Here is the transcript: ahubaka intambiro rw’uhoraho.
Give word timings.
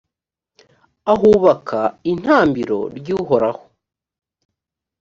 ahubaka 1.13 1.79
intambiro 2.11 2.79
rw’uhoraho. 2.97 3.63